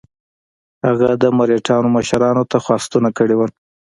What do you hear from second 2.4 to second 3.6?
ته خواستونه کړي وه.